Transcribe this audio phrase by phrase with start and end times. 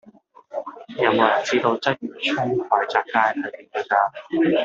[0.97, 4.57] 有無人知道鰂魚涌海澤街係點去㗎